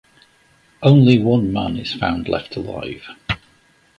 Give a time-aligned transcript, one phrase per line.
[0.81, 3.07] Only one man is found left alive.